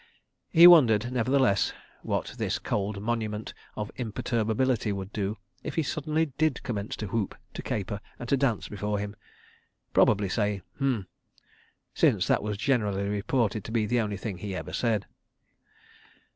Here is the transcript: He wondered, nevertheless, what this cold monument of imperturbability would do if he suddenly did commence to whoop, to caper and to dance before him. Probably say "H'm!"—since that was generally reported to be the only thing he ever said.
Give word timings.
He 0.49 0.65
wondered, 0.65 1.11
nevertheless, 1.11 1.73
what 2.01 2.33
this 2.39 2.57
cold 2.57 2.99
monument 3.03 3.53
of 3.75 3.91
imperturbability 3.97 4.91
would 4.91 5.13
do 5.13 5.37
if 5.61 5.75
he 5.75 5.83
suddenly 5.83 6.33
did 6.39 6.63
commence 6.63 6.95
to 6.95 7.07
whoop, 7.09 7.35
to 7.53 7.61
caper 7.61 8.01
and 8.17 8.27
to 8.27 8.35
dance 8.35 8.67
before 8.67 8.97
him. 8.97 9.15
Probably 9.93 10.27
say 10.27 10.63
"H'm!"—since 10.77 12.25
that 12.25 12.41
was 12.41 12.57
generally 12.57 13.07
reported 13.09 13.63
to 13.65 13.71
be 13.71 13.85
the 13.85 13.99
only 13.99 14.17
thing 14.17 14.39
he 14.39 14.55
ever 14.55 14.73
said. 14.73 15.05